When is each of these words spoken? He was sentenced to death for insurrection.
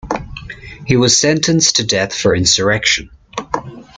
He 0.87 0.97
was 0.97 1.21
sentenced 1.21 1.75
to 1.75 1.83
death 1.85 2.15
for 2.15 2.35
insurrection. 2.35 3.11